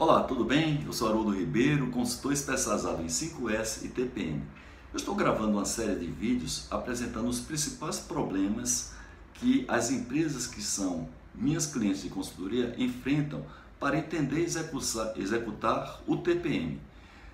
Olá, 0.00 0.22
tudo 0.22 0.44
bem? 0.44 0.84
Eu 0.86 0.92
sou 0.92 1.08
Haroldo 1.08 1.36
Ribeiro, 1.36 1.90
consultor 1.90 2.32
especializado 2.32 3.02
em 3.02 3.06
5S 3.06 3.84
e 3.84 3.88
TPM. 3.88 4.40
Eu 4.92 4.96
estou 4.96 5.12
gravando 5.12 5.54
uma 5.54 5.64
série 5.64 5.96
de 5.96 6.06
vídeos 6.06 6.68
apresentando 6.70 7.28
os 7.28 7.40
principais 7.40 7.98
problemas 7.98 8.92
que 9.34 9.64
as 9.66 9.90
empresas 9.90 10.46
que 10.46 10.62
são 10.62 11.08
minhas 11.34 11.66
clientes 11.66 12.02
de 12.02 12.10
consultoria 12.10 12.76
enfrentam 12.78 13.44
para 13.80 13.98
entender 13.98 14.38
e 14.38 14.44
executar, 14.44 15.14
executar 15.16 16.00
o 16.06 16.18
TPM. 16.18 16.80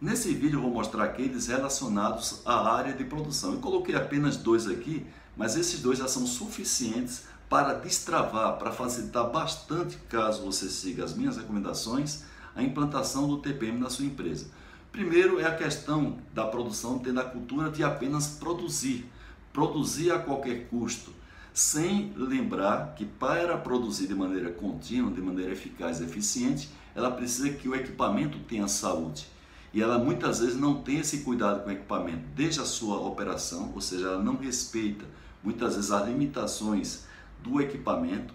Nesse 0.00 0.32
vídeo 0.32 0.62
vou 0.62 0.70
mostrar 0.70 1.04
aqueles 1.04 1.48
relacionados 1.48 2.40
à 2.46 2.74
área 2.74 2.94
de 2.94 3.04
produção. 3.04 3.52
Eu 3.52 3.60
coloquei 3.60 3.94
apenas 3.94 4.38
dois 4.38 4.66
aqui, 4.66 5.04
mas 5.36 5.56
esses 5.56 5.82
dois 5.82 5.98
já 5.98 6.08
são 6.08 6.26
suficientes 6.26 7.24
para 7.50 7.74
destravar, 7.74 8.56
para 8.56 8.72
facilitar 8.72 9.30
bastante, 9.30 9.98
caso 10.08 10.42
você 10.42 10.70
siga 10.70 11.04
as 11.04 11.14
minhas 11.14 11.36
recomendações, 11.36 12.24
a 12.56 12.62
implantação 12.62 13.28
do 13.28 13.38
TPM 13.38 13.78
na 13.78 13.90
sua 13.90 14.06
empresa. 14.06 14.46
Primeiro 14.90 15.38
é 15.38 15.44
a 15.44 15.54
questão 15.54 16.16
da 16.34 16.46
produção 16.46 16.98
tendo 16.98 17.20
a 17.20 17.24
cultura 17.24 17.70
de 17.70 17.84
apenas 17.84 18.26
produzir, 18.26 19.04
produzir 19.52 20.10
a 20.10 20.18
qualquer 20.18 20.66
custo, 20.68 21.12
sem 21.52 22.12
lembrar 22.16 22.94
que 22.94 23.04
para 23.04 23.56
produzir 23.58 24.06
de 24.06 24.14
maneira 24.14 24.50
contínua, 24.50 25.12
de 25.12 25.20
maneira 25.20 25.52
eficaz 25.52 26.00
e 26.00 26.04
eficiente, 26.04 26.70
ela 26.94 27.10
precisa 27.10 27.50
que 27.50 27.68
o 27.68 27.74
equipamento 27.74 28.38
tenha 28.40 28.66
saúde. 28.68 29.26
E 29.72 29.82
ela 29.82 29.98
muitas 29.98 30.40
vezes 30.40 30.56
não 30.56 30.82
tem 30.82 30.98
esse 30.98 31.18
cuidado 31.18 31.62
com 31.62 31.68
o 31.68 31.72
equipamento 31.72 32.24
desde 32.34 32.60
a 32.60 32.64
sua 32.64 32.98
operação, 32.98 33.72
ou 33.74 33.80
seja, 33.80 34.06
ela 34.06 34.22
não 34.22 34.36
respeita 34.36 35.04
muitas 35.42 35.76
vezes 35.76 35.90
as 35.90 36.08
limitações 36.08 37.06
do 37.42 37.60
equipamento. 37.60 38.32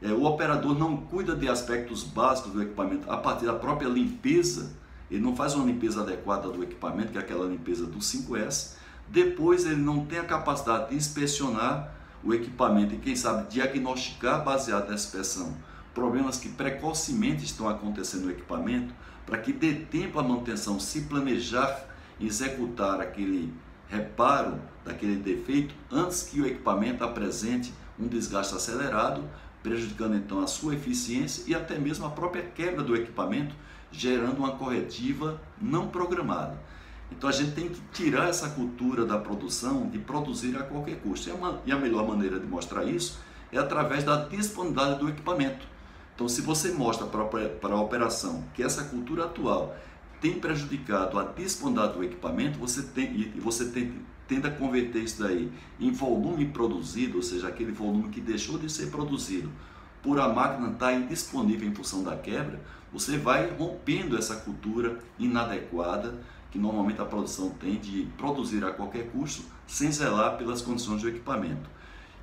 É, 0.00 0.12
o 0.12 0.24
operador 0.24 0.78
não 0.78 0.96
cuida 0.96 1.34
de 1.34 1.48
aspectos 1.48 2.04
básicos 2.04 2.52
do 2.52 2.62
equipamento 2.62 3.10
a 3.10 3.16
partir 3.16 3.46
da 3.46 3.54
própria 3.54 3.88
limpeza, 3.88 4.76
ele 5.10 5.20
não 5.20 5.34
faz 5.34 5.54
uma 5.54 5.64
limpeza 5.64 6.02
adequada 6.02 6.48
do 6.48 6.62
equipamento, 6.62 7.12
que 7.12 7.18
é 7.18 7.20
aquela 7.20 7.46
limpeza 7.46 7.86
do 7.86 7.98
5S. 7.98 8.74
Depois, 9.08 9.64
ele 9.64 9.76
não 9.76 10.04
tem 10.04 10.18
a 10.18 10.24
capacidade 10.24 10.90
de 10.90 10.96
inspecionar 10.96 11.94
o 12.22 12.34
equipamento 12.34 12.94
e, 12.94 12.98
quem 12.98 13.16
sabe, 13.16 13.48
diagnosticar 13.50 14.44
baseado 14.44 14.90
nessa 14.90 15.06
inspeção 15.06 15.56
problemas 15.94 16.38
que 16.38 16.48
precocemente 16.48 17.44
estão 17.44 17.68
acontecendo 17.68 18.26
no 18.26 18.30
equipamento, 18.30 18.94
para 19.26 19.38
que 19.38 19.52
dê 19.52 19.74
tempo 19.74 20.20
à 20.20 20.22
manutenção 20.22 20.78
se 20.78 21.02
planejar 21.02 21.86
executar 22.20 23.00
aquele 23.00 23.52
reparo 23.88 24.60
daquele 24.84 25.16
defeito 25.16 25.74
antes 25.90 26.22
que 26.22 26.40
o 26.40 26.46
equipamento 26.46 27.02
apresente 27.02 27.72
um 27.98 28.06
desgaste 28.06 28.54
acelerado, 28.54 29.24
prejudicando 29.62 30.16
então 30.16 30.40
a 30.40 30.46
sua 30.46 30.74
eficiência 30.74 31.44
e 31.46 31.54
até 31.54 31.78
mesmo 31.78 32.06
a 32.06 32.10
própria 32.10 32.42
quebra 32.42 32.82
do 32.82 32.96
equipamento, 32.96 33.54
gerando 33.90 34.38
uma 34.38 34.52
corretiva 34.52 35.40
não 35.60 35.88
programada. 35.88 36.58
Então 37.10 37.28
a 37.28 37.32
gente 37.32 37.52
tem 37.52 37.68
que 37.68 37.80
tirar 37.92 38.28
essa 38.28 38.50
cultura 38.50 39.04
da 39.04 39.18
produção 39.18 39.88
de 39.88 39.98
produzir 39.98 40.56
a 40.56 40.62
qualquer 40.62 41.00
custo. 41.00 41.30
E 41.64 41.72
a 41.72 41.76
melhor 41.76 42.06
maneira 42.06 42.38
de 42.38 42.46
mostrar 42.46 42.84
isso 42.84 43.18
é 43.50 43.58
através 43.58 44.04
da 44.04 44.26
disponibilidade 44.26 45.00
do 45.00 45.08
equipamento. 45.08 45.66
Então, 46.14 46.28
se 46.28 46.42
você 46.42 46.72
mostra 46.72 47.06
para 47.06 47.74
a 47.74 47.80
operação 47.80 48.44
que 48.52 48.62
essa 48.62 48.84
cultura 48.84 49.24
atual 49.24 49.74
tem 50.20 50.38
prejudicado 50.38 51.18
a 51.18 51.24
disponibilidade 51.24 51.98
do 51.98 52.04
equipamento, 52.04 52.58
você 52.58 52.82
tem, 52.82 53.32
e 53.34 53.40
você 53.40 53.66
tem, 53.66 53.94
converter 54.58 55.02
isso 55.02 55.22
daí 55.22 55.50
em 55.80 55.90
volume 55.90 56.46
produzido, 56.46 57.16
ou 57.16 57.22
seja, 57.22 57.48
aquele 57.48 57.72
volume 57.72 58.08
que 58.10 58.20
deixou 58.20 58.58
de 58.58 58.70
ser 58.70 58.90
produzido 58.90 59.50
por 60.02 60.20
a 60.20 60.28
máquina 60.28 60.70
estar 60.70 60.92
indisponível 60.92 61.68
em 61.68 61.74
função 61.74 62.02
da 62.02 62.16
quebra, 62.16 62.60
você 62.92 63.16
vai 63.16 63.50
rompendo 63.50 64.16
essa 64.16 64.36
cultura 64.36 64.98
inadequada 65.18 66.20
que 66.50 66.58
normalmente 66.58 67.00
a 67.00 67.04
produção 67.04 67.50
tem 67.50 67.78
de 67.78 68.08
produzir 68.16 68.64
a 68.64 68.70
qualquer 68.70 69.10
custo 69.10 69.44
sem 69.66 69.92
zelar 69.92 70.36
pelas 70.38 70.62
condições 70.62 71.02
do 71.02 71.08
equipamento. 71.08 71.68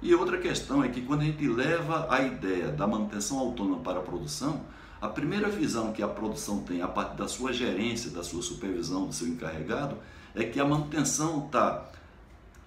E 0.01 0.13
outra 0.13 0.37
questão 0.37 0.83
é 0.83 0.89
que 0.89 1.01
quando 1.01 1.21
a 1.21 1.25
gente 1.25 1.47
leva 1.47 2.07
a 2.09 2.21
ideia 2.21 2.69
da 2.69 2.87
manutenção 2.87 3.39
autônoma 3.39 3.79
para 3.79 3.99
a 3.99 4.03
produção, 4.03 4.61
a 5.01 5.07
primeira 5.07 5.49
visão 5.49 5.91
que 5.91 6.01
a 6.01 6.07
produção 6.07 6.61
tem 6.61 6.81
a 6.81 6.87
partir 6.87 7.17
da 7.17 7.27
sua 7.27 7.51
gerência, 7.51 8.11
da 8.11 8.23
sua 8.23 8.41
supervisão, 8.41 9.07
do 9.07 9.13
seu 9.13 9.27
encarregado, 9.27 9.97
é 10.33 10.43
que 10.43 10.59
a 10.59 10.65
manutenção 10.65 11.45
está 11.45 11.85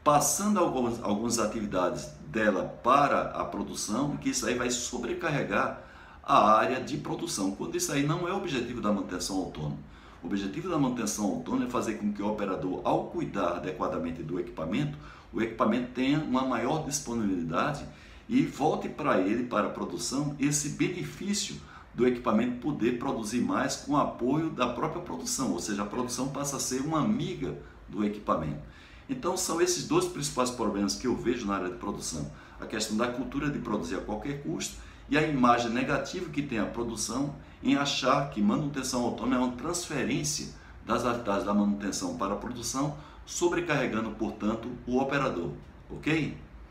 passando 0.04 0.58
algumas, 0.58 1.02
algumas 1.02 1.38
atividades 1.38 2.06
dela 2.28 2.64
para 2.82 3.22
a 3.30 3.44
produção 3.44 4.16
que 4.16 4.30
isso 4.30 4.46
aí 4.46 4.54
vai 4.54 4.70
sobrecarregar 4.70 5.82
a 6.22 6.52
área 6.52 6.80
de 6.80 6.96
produção, 6.98 7.52
quando 7.52 7.76
isso 7.76 7.90
aí 7.90 8.06
não 8.06 8.28
é 8.28 8.32
o 8.32 8.36
objetivo 8.36 8.80
da 8.80 8.92
manutenção 8.92 9.36
autônoma. 9.36 9.78
O 10.22 10.26
objetivo 10.26 10.68
da 10.68 10.78
manutenção 10.78 11.24
autônoma 11.24 11.66
é 11.66 11.70
fazer 11.70 11.94
com 11.94 12.12
que 12.12 12.22
o 12.22 12.28
operador, 12.28 12.82
ao 12.84 13.04
cuidar 13.04 13.56
adequadamente 13.56 14.22
do 14.22 14.38
equipamento, 14.38 14.98
o 15.32 15.40
equipamento 15.40 15.92
tenha 15.92 16.18
uma 16.18 16.42
maior 16.42 16.84
disponibilidade 16.84 17.84
e 18.28 18.42
volte 18.42 18.88
para 18.88 19.20
ele, 19.20 19.44
para 19.44 19.68
a 19.68 19.70
produção, 19.70 20.36
esse 20.38 20.70
benefício 20.70 21.56
do 21.98 22.06
equipamento 22.06 22.60
poder 22.60 22.96
produzir 22.96 23.40
mais 23.40 23.74
com 23.74 23.94
o 23.94 23.96
apoio 23.96 24.50
da 24.50 24.68
própria 24.68 25.02
produção, 25.02 25.50
ou 25.50 25.58
seja, 25.58 25.82
a 25.82 25.86
produção 25.86 26.28
passa 26.28 26.56
a 26.56 26.60
ser 26.60 26.80
uma 26.80 27.00
amiga 27.00 27.58
do 27.88 28.04
equipamento. 28.04 28.62
Então 29.10 29.36
são 29.36 29.60
esses 29.60 29.88
dois 29.88 30.04
principais 30.04 30.48
problemas 30.48 30.94
que 30.94 31.08
eu 31.08 31.16
vejo 31.16 31.44
na 31.44 31.56
área 31.56 31.70
de 31.70 31.74
produção. 31.74 32.30
A 32.60 32.66
questão 32.66 32.96
da 32.96 33.08
cultura 33.08 33.50
de 33.50 33.58
produzir 33.58 33.96
a 33.96 34.00
qualquer 34.00 34.44
custo 34.44 34.76
e 35.10 35.18
a 35.18 35.22
imagem 35.22 35.72
negativa 35.72 36.30
que 36.30 36.40
tem 36.40 36.60
a 36.60 36.66
produção 36.66 37.34
em 37.64 37.74
achar 37.74 38.30
que 38.30 38.40
manutenção 38.40 39.02
autônoma 39.02 39.34
é 39.34 39.38
uma 39.40 39.56
transferência 39.56 40.54
das 40.86 41.04
atividades 41.04 41.46
da 41.46 41.52
manutenção 41.52 42.16
para 42.16 42.34
a 42.34 42.36
produção, 42.36 42.96
sobrecarregando, 43.26 44.12
portanto, 44.12 44.68
o 44.86 45.00
operador. 45.00 45.50
Ok? 45.90 46.36